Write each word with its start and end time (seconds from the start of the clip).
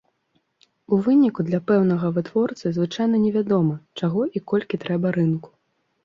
У 0.95 0.97
выніку 1.07 1.43
для 1.49 1.59
пэўнага 1.71 2.09
вытворцы 2.15 2.71
звычайна 2.77 3.19
невядома, 3.25 3.75
чаго 3.99 4.21
і 4.39 4.41
колькі 4.53 4.81
трэба 4.85 5.13
рынку. 5.19 5.49